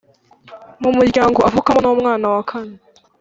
[0.81, 2.75] mu muryango avukamo ni umwana wakane